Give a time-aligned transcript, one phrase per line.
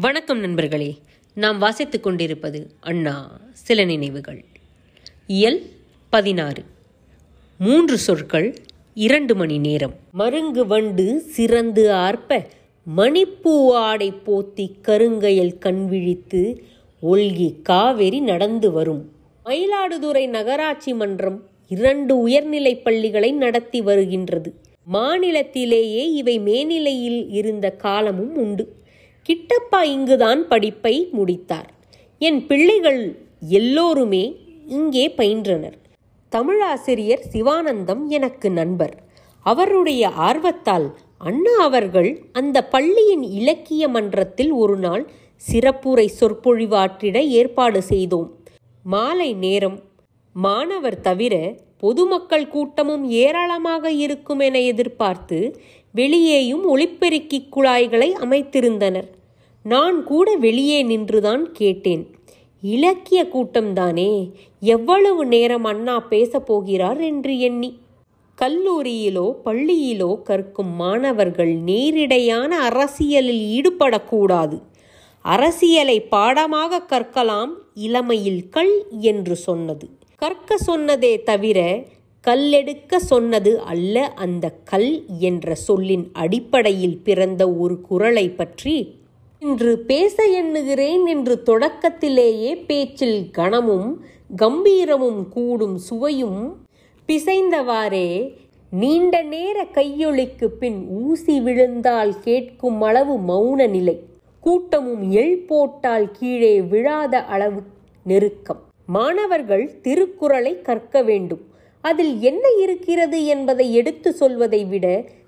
[0.00, 0.96] வணக்கம் நண்பர்களே.
[1.34, 4.44] நாம் வாசித்துக் கொண்டிருப்பது அண்ணா சில நினைவுகள்.
[5.26, 5.70] இயல்
[6.10, 6.62] பதினாறு.
[7.58, 8.56] மூன்று சொற்கள்
[8.94, 9.94] இரண்டு மணி நேரம்.
[10.10, 12.46] மருங்கு வண்டு சிறந்து ஆர்ப்ப
[12.96, 16.62] மணிப்பூ ஆடை போத்தி கருங்கையில் கண்விழித்து
[17.02, 19.12] ஒல்கி காவேரி நடந்து வரும்.
[19.44, 24.54] மயிலாடுதுறை நகராட்சி மன்றம் இரண்டு உயர்நிலைப் பள்ளிகளை நடத்தி வருகின்றது.
[24.92, 28.84] மாநிலத்திலேயே இவை மேனிலையில் இருந்த காலமும் உண்டு.
[29.28, 31.70] கிட்டப்பா இங்குதான் படிப்பை முடித்தார்.
[32.18, 33.02] என் பிள்ளைகள்
[33.48, 34.24] எல்லோருமே
[34.66, 35.76] இங்கே பயின்றனர்.
[36.32, 38.94] தமிழாசிரியர் சிவானந்தம் எனக்கு நண்பர்.
[39.40, 40.86] அவருடைய ஆர்வத்தால்
[41.18, 45.04] அண்ணா அவர்கள் அந்த பள்ளியின் இலக்கிய மன்றத்தில் ஒரு நாள்
[45.42, 48.28] சிறப்புரை சொற்பொழிவாற்றிட ஏற்பாடு செய்தோம்.
[48.84, 49.78] மாலை நேரம்
[50.32, 51.34] மாணவர் தவிர
[51.78, 55.38] பொதுமக்கள் கூட்டமும் ஏராளமாக இருக்கும் என எதிர்பார்த்து
[55.94, 59.08] வெளியேயும் ஒளிப்பெருக்கி குழாய்களை அமைத்திருந்தனர்.
[59.72, 62.02] நான் கூட வெளியே நின்றுதான் கேட்டேன்.
[62.62, 64.10] இலக்கிய கூட்டம்தானே
[64.60, 67.70] எவ்வளவு நேரம் அண்ணா பேசப் போகிறார் என்று எண்ணி.
[68.38, 74.56] கல்லூரியிலோ பள்ளியிலோ கற்கும் மாணவர்கள் நேரிடையான அரசியலில் ஈடுபடக்கூடாது.
[75.24, 79.86] அரசியலை பாடமாக கற்கலாம் இளமையில் கல் என்று சொன்னது.
[80.22, 81.58] கற்க சொன்னதே தவிர
[82.24, 88.76] கல்லெடுக்க சொன்னது அல்ல அந்த கல் என்ற சொல்லின் அடிப்படையில் பிறந்த ஒரு குரலை பற்றி
[89.42, 93.88] இன்று பேச எண்ணுகிறேன் என்று தொடக்கத்திலேயே பேச்சில் கனமும்
[94.36, 96.40] கம்பீரமும் கூடும் சுவையும்
[97.08, 98.08] பிசைந்தவாறே
[98.72, 103.96] நீண்ட நேர கையொளிக்கு பின் ஊசி விழுந்தால் கேட்கும் அளவு மௌன நிலை.
[104.40, 107.62] கூட்டமும் எள் போட்டால் கீழே விழாத அளவு
[108.06, 108.62] நெருக்கம்.
[108.86, 111.44] மாணவர்கள் திருக்குறளை கற்க வேண்டும்.
[111.84, 114.86] அதில் என்ன இருக்கிறது என்பதை எடுத்து சொல்வதை விட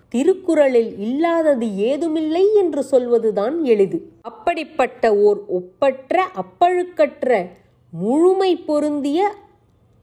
[0.08, 3.98] திருக்குறளில் இல்லாதது ஏதுமில்லை என்று சொல்வதுதான் எளிது.
[4.20, 7.46] அப்படிப்பட்ட ஓர் ஒப்பற்ற அப்பழுக்கற்ற
[7.90, 9.32] முழுமை பொருந்திய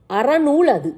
[0.09, 0.93] அறநூல் அது.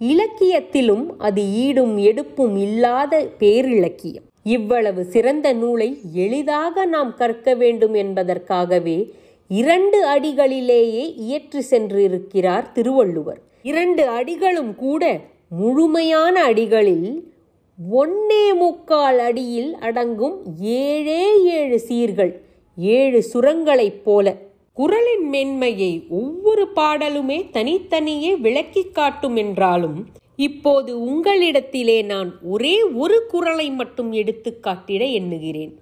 [0.00, 4.26] இலக்கியத்திலும் அது ஈடும் எடுப்பும் இல்லாத பேரிலக்கியம்.
[4.42, 9.14] இவ்வளவு சிறந்த நூலை எளிதாக நாம் கற்க வேண்டும் என்பதற்காகவே
[9.48, 13.40] இரண்டு அடிகளிலேயே இயற்றி சென்றிருக்கிறார் திருவள்ளுவர்.
[13.62, 17.30] இரண்டு அடிகளும் கூட முழுமையான அடிகளில்
[17.78, 20.36] ஒன்னே முக்கால் அடியில் அடங்கும்
[20.78, 21.22] ஏழே
[21.58, 22.32] ஏழு சீர்கள்
[22.78, 24.26] ஏழு சுரங்களைப் போல.
[24.72, 29.96] குரலின் மென்மையை ஒவ்வொரு பாடலுமே தனித்தனியே விளக்கி காட்டும் என்றாலும்
[30.36, 35.72] இப்போது உங்களிடத்திலே நான் ஒரே ஒரு குரலை மட்டும் எடுத்து காட்டிட எண்ணுகிறேன்.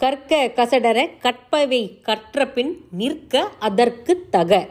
[0.00, 4.68] கற்க கசடர கற்பவை கற்றபின் நிற்க அதற்கு தக.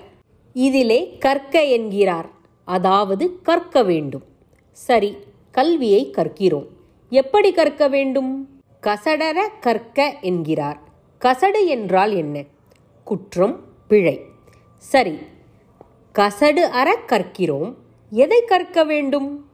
[0.56, 2.30] இதிலே கற்க என்கிறார்
[2.68, 4.26] அதாவது கற்க வேண்டும்.
[4.72, 5.12] சரி
[5.52, 6.68] கல்வியை கற்கிறோம்.
[7.10, 8.48] எப்படி கற்க வேண்டும்?
[8.82, 10.80] கசடர கற்க என்கிறார்.
[11.22, 12.44] கசடு என்றால் என்ன?
[13.04, 14.22] குற்றம் பிழை.
[14.78, 15.18] சரி
[16.14, 17.74] கசடு அற கற்கிறோம்.
[18.10, 19.46] எதை கற்க வேண்டும்?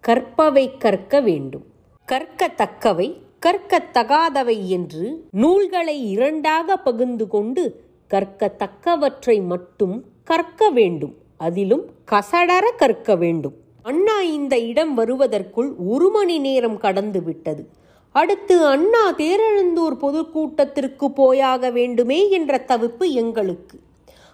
[0.00, 1.64] கற்பவை கற்க வேண்டும்.
[2.06, 3.08] கற்கத்தக்கவை
[3.46, 11.14] கற்கத்தகாதவை என்று நூல்களை இரண்டாக பகிர்ந்து கொண்டு கற்கத்தக்கவற்றை மட்டும் கற்க வேண்டும்.
[11.36, 13.56] அதிலும் கசடர கற்க வேண்டும்.
[13.82, 17.68] அண்ணா இந்த இடம் வருவதற்குள் ஒரு மணி நேரம் கடந்து விட்டது.
[18.12, 23.78] அடுத்து அண்ணா தேரெழுந்தூர் பொதுக்கூட்டத்திற்கு போயாக வேண்டுமே என்ற தவிப்பு எங்களுக்கு.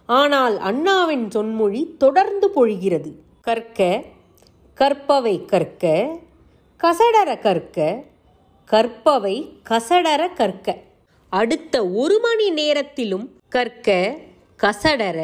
[0.06, 3.12] ஆனால் அண்ணாவின் சொன்மொழி தொடர்ந்து பொழிகிறது.
[3.40, 4.02] கற்க
[4.74, 6.06] கற்பவை கற்க
[6.80, 8.04] கசடர கற்க
[8.70, 10.76] கற்பவை கசடர கற்க.
[11.28, 14.16] அடுத்த ஒரு மணி நேரத்திலும் கற்க
[14.62, 15.18] கசடர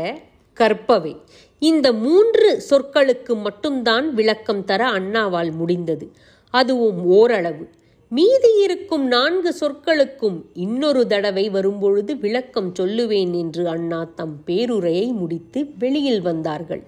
[0.53, 1.17] கற்பவை.
[1.59, 6.11] இந்த மூன்று சொற்களுக்கு மட்டும்தான் விளக்கம் தர அண்ணாவால் முடிந்தது.
[6.51, 7.71] அதுவும் ஓரளவு.
[8.09, 16.23] மீதி இருக்கும் நான்கு சொற்களுக்கும் இன்னொரு தடவை வரும்பொழுது விளக்கம் சொல்லுவேன் என்று அண்ணா தம் பேருரையை முடித்து வெளியில்
[16.23, 16.83] வந்தார்கள்.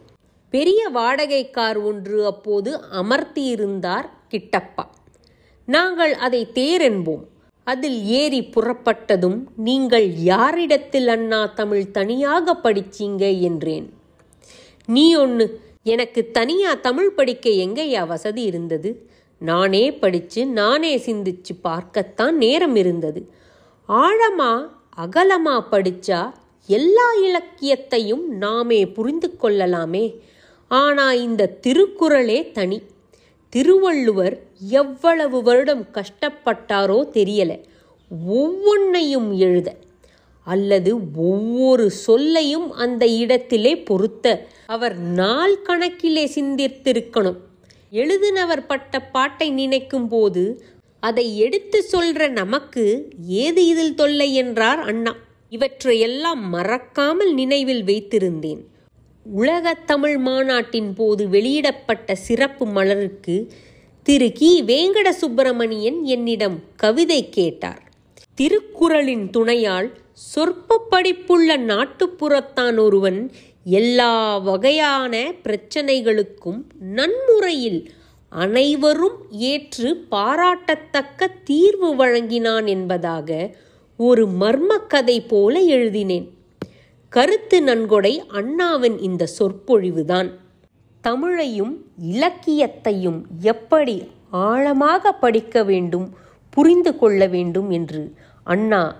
[0.50, 4.84] பெரிய வாடகை கார் ஒன்று அப்போது அமர்த்தியிருந்தார் கிட்டப்பா.
[5.66, 7.24] நாங்கள் அதை தேர் என்போம்.
[7.64, 13.92] அதில் ஏறி புறப்பட்டதும் நீங்கள் யாரிடத்தில் அண்ணா தமிழ் தனியாக படிச்சீங்க என்றேன்.
[14.86, 19.10] நீ ஒன்று எனக்கு தனியா தமிழ் படிக்க எங்கேயா வசதி இருந்தது?
[19.38, 23.30] நானே படித்து நானே சிந்திச்சு பார்க்கத்தான் நேரம் இருந்தது.
[23.88, 26.32] ஆழமா அகலமா படிச்சா
[26.66, 30.20] எல்லா இலக்கியத்தையும் நாமே புரிந்து கொள்ளலாமே.
[30.68, 32.82] ஆனா இந்த திருக்குறளே தனி.
[33.52, 34.34] திருவள்ளுவர்
[34.80, 37.52] எவ்வளவு வருடம் கஷ்டப்பட்டாரோ தெரியல.
[38.36, 39.68] ஒவ்வொன்னையும் எழுத
[40.46, 40.90] அல்லது
[41.26, 44.26] ஒவ்வொரு சொல்லையும் அந்த இடத்திலே பொருத்த
[44.66, 47.38] அவர் நாள் கணக்கிலே சிந்தித்திருக்கணும்.
[47.92, 50.44] எழுதினவர் பட்ட பாட்டை நினைக்கும் போது
[51.00, 52.84] அதை எடுத்து சொல்ற நமக்கு
[53.44, 55.14] ஏது இதில் தொல்லை என்றார் அண்ணா.
[55.52, 58.62] இவற்றையெல்லாம் மறக்காமல் நினைவில் வைத்திருந்தேன்.
[59.24, 63.52] உலக தமிழ் மாநாட்டின் போது வெளியிடப்பட்ட சிறப்பு மலருக்கு
[64.02, 64.64] திரு கி.
[64.66, 67.82] வேங்கட சுப்பிரமணியன் என்னிடம் கவிதை கேட்டார்.
[68.34, 73.30] திருக்குறளின் துணையால் சொற்ப படிப்புள்ள நாட்டுப்புறத்தான் ஒருவன்
[73.64, 77.92] எல்லா வகையான பிரச்சனைகளுக்கும் நன்முறையில்
[78.28, 83.56] அனைவரும் ஏற்று பாராட்டத்தக்க தீர்வு வழங்கினான் என்பதாக
[83.96, 86.40] ஒரு மர்மக்கதை போல எழுதினேன்.
[87.14, 90.30] கருத்து நன்கொடை அண்ணாவின் இந்த சொற்பொழிவுதான்.
[91.02, 96.14] தமிழையும் இலக்கியத்தையும் எப்படி ஆழமாக படிக்க வேண்டும்
[96.50, 98.14] புரிந்து கொள்ள வேண்டும் என்று
[98.44, 98.96] அண்ணா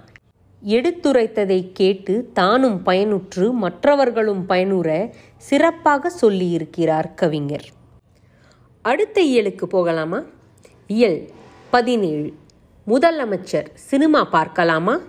[0.65, 7.67] எடுத்துரைத்ததை கேட்டு தானும் பயனுற்று மற்றவர்களும் பயனுற சிறப்பாக சொல்லியிருக்கிறார் கவிஞர்.
[8.83, 10.23] அடுத்த இயலுக்கு போகலாமா?
[10.87, 11.29] இயல்
[11.71, 12.35] பதினேழு.
[12.87, 15.01] முதலமைச்சர் சினிமா பார்க்கலாமா?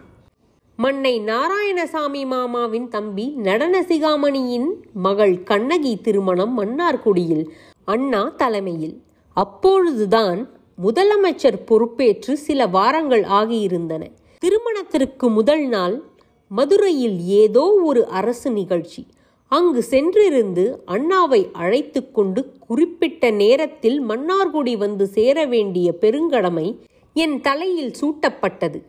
[0.79, 7.43] மன்னை நாராயணசாமி மாமாவின் தம்பி நடன சிகாமணியின் மகள் கண்ணகி திருமணம் மன்னார்குடியில்
[7.85, 8.95] அண்ணா தலைமையில்.
[9.33, 10.39] அப்பொழுதுதான்
[10.83, 14.03] முதலமைச்சர் பொறுப்பேற்று சில வாரங்கள் ஆகியிருந்தன.
[14.39, 16.03] திருமணத்திற்கு முதல் நாள்
[16.47, 19.07] மதுரையில் ஏதோ ஒரு அரசு நிகழ்ச்சி.
[19.47, 26.67] அங்கு சென்றிருந்து அண்ணாவை அழைத்து கொண்டு குறிப்பிட்ட நேரத்தில் மன்னார்குடி வந்து சேர வேண்டிய பெருங்கடமை
[27.13, 28.81] என் தலையில் சூட்டப்பட்டது.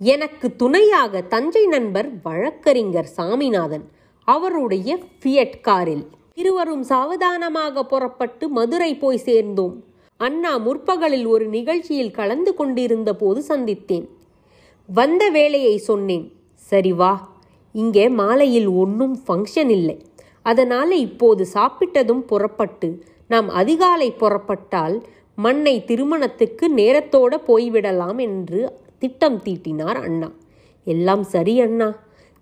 [0.00, 3.86] எனக்கு துணையாக தஞ்சை நண்பர் வழக்கறிஞர் சாமிநாதன்
[4.28, 4.90] அவருடைய
[5.20, 6.04] ஃபியட் காரில்.
[6.34, 9.74] இருவரும் சாவதானமாக புறப்பட்டு மதுரை போய் சேர்ந்தோம்.
[10.20, 14.06] அண்ணா முற்பகலில் ஒரு நிகழ்ச்சியில் கலந்து கொண்டிருந்த போது சந்தித்தேன்.
[14.88, 16.26] வந்த வேலையை சொன்னேன்
[16.70, 17.12] சரி வா
[17.74, 19.98] இங்கே மாலையில் ஒன்றும் ஃபங்க்ஷன் இல்லை.
[20.46, 22.88] அதனால் இப்போது சாப்பிட்டதும் புறப்பட்டு
[23.30, 24.98] நாம் அதிகாலை புறப்பட்டால்
[25.38, 28.60] மண்ணை திருமணத்துக்கு நேரத்தோட போய்விடலாம் என்று
[28.98, 30.30] திட்டம் தீட்டினார் அண்ணா.
[30.84, 31.88] எல்லாம் சரி அண்ணா.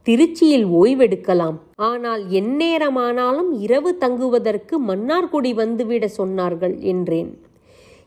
[0.07, 1.57] திருச்சியில் ஓய்வெடுக்கலாம்.
[1.75, 7.31] ஆனால் எந்நேரமானாலும் இரவு தங்குவதற்கு மன்னார்குடி வந்துவிட சொன்னார்கள் என்றேன்.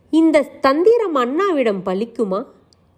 [0.10, 2.46] இந்த தந்திரம் அண்ணாவிடம் பலிக்குமா?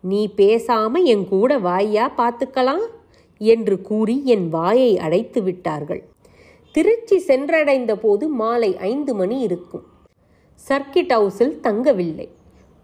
[0.02, 2.86] நீ பேசாம என் கூட வாயா பார்த்துக்கலாம்
[3.38, 6.04] என்று கூறி என் வாயை அடைத்து விட்டார்கள்.
[6.72, 9.84] திருச்சி சென்றடைந்த போது மாலை ஐந்து மணி இருக்கும்.
[10.70, 12.30] சர்க்கிட் ஹவுஸில் தங்கவில்லை.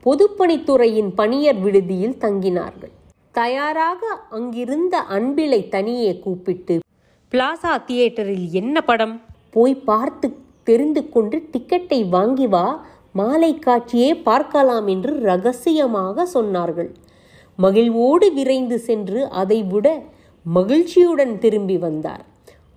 [0.05, 2.91] பொதுப்பணித்துறையின் பணியர் விடுதியில் தங்கினார்கள்.
[3.31, 4.01] தயாராக
[4.37, 6.75] அங்கிருந்த அன்பிலை தனியே கூப்பிட்டு
[7.31, 9.15] பிளாசா தியேட்டரில் என்ன படம்?
[9.55, 10.27] போய் பார்த்து
[10.63, 12.65] தெரிந்து கொண்டு டிக்கெட்டை வாங்கி வா
[13.11, 16.89] மாலை காட்சியே பார்க்கலாம் என்று ரகசியமாக சொன்னார்கள்.
[17.59, 19.87] மகிழ்வோடு விரைந்து சென்று அதை விட
[20.45, 22.23] மகிழ்ச்சியுடன் திரும்பி வந்தார்.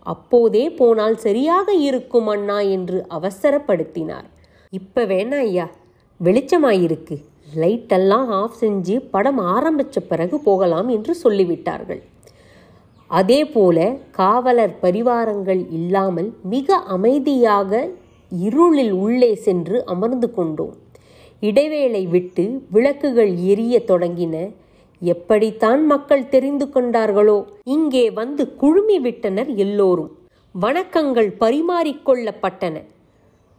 [0.06, 4.28] அப்போதே போனால் சரியாக இருக்கும் அண்ணா என்று அவசரப்படுத்தினார்.
[4.72, 5.66] இப்ப வேணா ஐயா
[6.24, 7.16] வெளிச்சமாயிருக்கு.
[7.60, 12.00] லைட்டெல்லாம் ஆஃப் செஞ்சு படம் ஆரம்பித்த பிறகு போகலாம் என்று சொல்லிவிட்டார்கள்.
[13.06, 13.78] அதே போல
[14.10, 17.88] காவலர் பரிவாரங்கள் இல்லாமல் மிக அமைதியாக
[18.32, 20.74] இருளில் உள்ளே சென்று அமர்ந்து கொண்டோம்.
[21.40, 24.36] இடைவேளை விட்டு விளக்குகள் எரிய தொடங்கின.
[25.02, 30.10] எப்படித்தான் மக்கள் தெரிந்து கொண்டார்களோ இங்கே வந்து குழுமி விட்டனர் எல்லோரும்.
[30.54, 32.76] வணக்கங்கள் பரிமாறிக்கொள்ளப்பட்டன.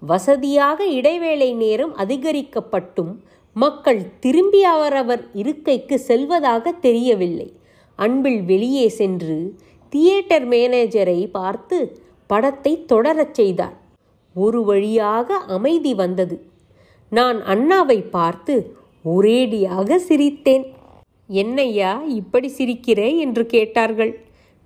[0.06, 3.12] வசதியாக இடைவேளை நேரம் அதிகரிக்கப்பட்டும்
[3.54, 7.54] மக்கள் திரும்பி அவரவர் இருக்கைக்கு செல்வதாக தெரியவில்லை.
[7.96, 9.56] அன்பில் வெளியே சென்று
[9.90, 13.78] தியேட்டர் மேனேஜரை பார்த்து படத்தை தொடரச் செய்தார்.
[14.34, 16.46] ஒரு வழியாக அமைதி வந்தது.
[17.10, 20.66] நான் அண்ணாவை பார்த்து ஒரேடியாக சிரித்தேன்.
[21.28, 23.18] என்னையா இப்படி சிரிக்கிறே?
[23.18, 24.20] என்று கேட்டார்கள்.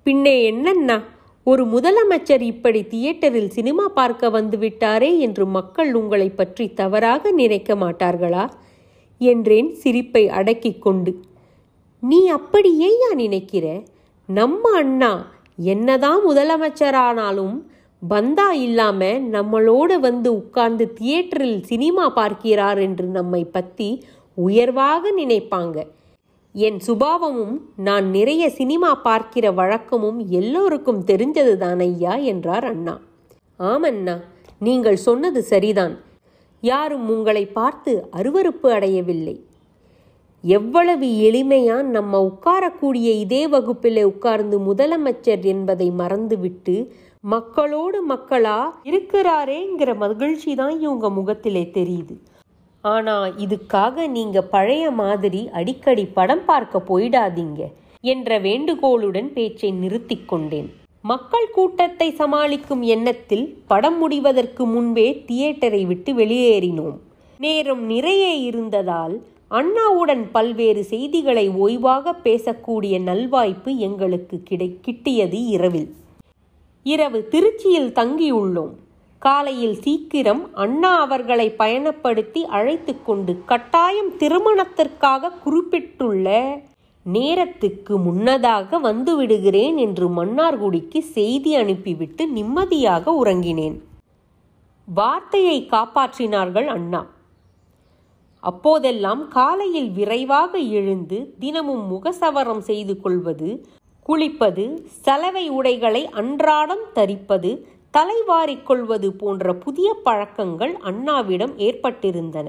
[0.03, 1.03] பின்னே என்னண்ணா?
[1.45, 8.45] ஒரு முதலமைச்சர் இப்படி தியேட்டரில் சினிமா பார்க்க வந்து விட்டாரே என்று மக்கள் உங்களை பற்றி தவறாக நினைக்க மாட்டார்களா?
[9.21, 11.11] என்றேன் சிரிப்பை அடக்கிக் கொண்டு.
[11.99, 13.83] நீ அப்படி ஏயா நினைக்கிற?
[14.29, 15.11] நம்ம அண்ணா
[15.55, 17.55] என்னதான் முதலமைச்சரானாலும்
[18.01, 24.03] பந்தா இல்லாம நம்மளோட வந்து உட்கார்ந்து தியேட்டரில் சினிமா பார்க்கிறார் என்று நம்மை பத்தி
[24.37, 25.77] உயர்வாக நினைப்பாங்க.
[26.57, 32.99] என் சுபாவமும் நான் நிறைய சினிமா பார்க்கிற வழக்கமும் எல்லோருக்கும் தெரிஞ்சது ஐயா என்றார் அண்ணா.
[33.59, 34.23] ஆமண்ணா
[34.59, 35.99] நீங்கள் சொன்னது சரிதான்.
[36.61, 39.45] யாரும் உங்களை பார்த்து அருவருப்பு அடையவில்லை.
[40.43, 50.79] எவ்வளவு எளிமையா நம்ம உட்காரக்கூடிய இதே வகுப்பில் உட்கார்ந்து முதலமைச்சர் என்பதை மறந்துவிட்டு மக்களோடு மக்களா இருக்கிறாரேங்கிற மகிழ்ச்சி தான்
[50.79, 52.15] இவங்க முகத்திலே தெரியுது.
[52.93, 57.61] ஆனால் இதுக்காக நீங்கள் பழைய மாதிரி அடிக்கடி படம் பார்க்க போயிடாதீங்க
[58.13, 60.67] என்ற வேண்டுகோளுடன் பேச்சை நிறுத்தி கொண்டேன்.
[61.11, 66.97] மக்கள் கூட்டத்தை சமாளிக்கும் எண்ணத்தில் படம் முடிவதற்கு முன்பே தியேட்டரை விட்டு வெளியேறினோம்.
[67.39, 69.15] நேரம் நிறைய இருந்ததால்
[69.59, 75.89] அண்ணாவுடன் பல்வேறு செய்திகளை ஓய்வாக பேசக்கூடிய நல்வாய்ப்பு எங்களுக்கு கிடை கிட்டியது இரவில்.
[76.85, 78.73] இரவு திருச்சியில் தங்கியுள்ளோம்.
[79.25, 86.27] காலையில் சீக்கிரம் அண்ணா அவர்களை பயணப்படுத்தி அழைத்து கொண்டு கட்டாயம் திருமணத்திற்காக குறிப்பிட்டுள்ள
[87.05, 93.77] நேரத்துக்கு முன்னதாக வந்துவிடுகிறேன் என்று மன்னார்குடிக்கு செய்தி அனுப்பிவிட்டு நிம்மதியாக உறங்கினேன்.
[94.87, 97.01] வார்த்தையை காப்பாற்றினார்கள் அண்ணா.
[98.43, 103.49] அப்போதெல்லாம் காலையில் விரைவாக எழுந்து தினமும் முகசவரம் செய்து கொள்வது
[104.09, 104.65] குளிப்பது
[105.05, 107.51] சலவை உடைகளை அன்றாடம் தரிப்பது
[107.95, 112.47] தலைவாரிக் கொள்வது போன்ற புதிய பழக்கங்கள் அண்ணாவிடம் ஏற்பட்டிருந்தன.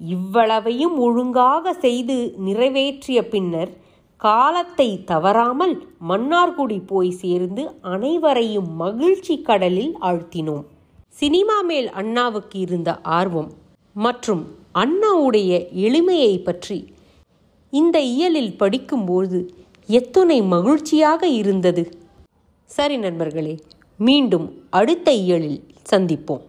[0.00, 3.72] இவ்வளவையும் ஒழுங்காக செய்து நிறைவேற்றிய பின்னர்
[4.20, 5.74] காலத்தை தவறாமல்
[6.08, 7.62] மன்னார்குடி போய் சேர்ந்து
[7.94, 10.64] அனைவரையும் மகிழ்ச்சி கடலில் ஆழ்த்தினோம்.
[11.20, 13.50] சினிமா மேல் அண்ணாவுக்கு இருந்த ஆர்வம்
[13.96, 14.42] மற்றும்
[14.82, 15.52] அண்ணாவுடைய
[15.86, 16.78] எளிமையை பற்றி
[17.72, 19.38] இந்த இயலில் படிக்கும்போது
[19.88, 21.84] எத்துணை மகிழ்ச்சியாக இருந்தது.
[22.70, 23.54] சரி நண்பர்களே
[24.06, 26.44] மீண்டும் அடுத்த இயலில் சந்திப்போம்.